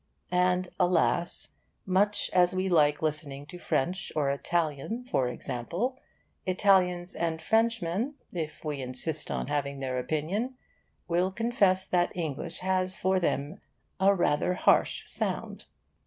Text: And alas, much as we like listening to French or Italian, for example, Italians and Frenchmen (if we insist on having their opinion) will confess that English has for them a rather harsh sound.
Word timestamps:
And 0.31 0.69
alas, 0.79 1.51
much 1.85 2.31
as 2.33 2.55
we 2.55 2.69
like 2.69 3.03
listening 3.03 3.45
to 3.45 3.59
French 3.59 4.11
or 4.15 4.31
Italian, 4.31 5.03
for 5.05 5.27
example, 5.27 5.99
Italians 6.47 7.13
and 7.13 7.39
Frenchmen 7.39 8.15
(if 8.33 8.65
we 8.65 8.81
insist 8.81 9.29
on 9.29 9.45
having 9.45 9.79
their 9.79 9.99
opinion) 9.99 10.55
will 11.07 11.29
confess 11.31 11.85
that 11.85 12.17
English 12.17 12.61
has 12.61 12.97
for 12.97 13.19
them 13.19 13.61
a 13.99 14.15
rather 14.15 14.55
harsh 14.55 15.03
sound. 15.05 15.65